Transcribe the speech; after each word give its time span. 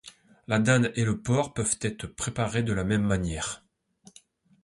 La 0.47 0.57
dinde 0.57 0.91
et 0.95 1.05
le 1.05 1.21
porc 1.21 1.53
peuvent 1.53 1.77
être 1.81 2.07
préparés 2.07 2.63
de 2.63 2.73
la 2.73 2.83
même 2.83 3.05
manière. 3.05 3.63